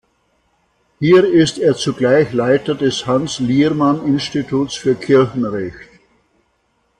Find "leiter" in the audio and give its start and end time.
2.33-2.73